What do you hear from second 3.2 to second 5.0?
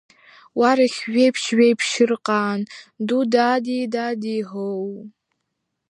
даади, даади, ҳоу!